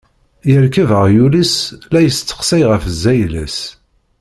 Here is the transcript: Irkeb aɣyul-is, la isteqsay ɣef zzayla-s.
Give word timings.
Irkeb 0.51 0.89
aɣyul-is, 0.99 1.55
la 1.91 1.99
isteqsay 2.03 2.63
ɣef 2.71 2.83
zzayla-s. 2.93 3.57